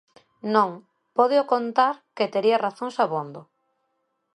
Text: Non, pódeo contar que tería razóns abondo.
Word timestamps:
Non, 0.55 0.69
pódeo 1.17 1.43
contar 1.53 1.95
que 2.15 2.31
tería 2.33 2.61
razóns 2.65 2.95
abondo. 3.05 3.41